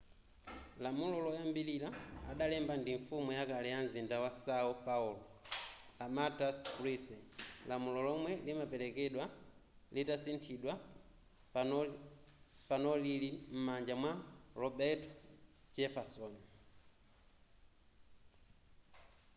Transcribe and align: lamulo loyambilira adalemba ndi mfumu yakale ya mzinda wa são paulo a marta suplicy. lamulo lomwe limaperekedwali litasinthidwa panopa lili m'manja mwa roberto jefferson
lamulo 0.83 1.15
loyambilira 1.25 1.89
adalemba 2.31 2.73
ndi 2.79 2.91
mfumu 2.99 3.29
yakale 3.39 3.67
ya 3.73 3.79
mzinda 3.85 4.15
wa 4.23 4.31
são 4.43 4.69
paulo 4.87 5.17
a 6.03 6.05
marta 6.15 6.47
suplicy. 6.61 7.15
lamulo 7.69 7.99
lomwe 8.07 8.31
limaperekedwali 8.45 9.33
litasinthidwa 9.95 10.73
panopa 12.67 12.75
lili 13.05 13.29
m'manja 13.55 13.95
mwa 14.01 14.11
roberto 14.61 15.09
jefferson 15.75 16.33